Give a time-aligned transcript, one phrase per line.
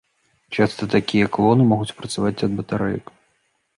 [0.61, 3.05] Часта такія клоны могуць працаваць ад батарэек.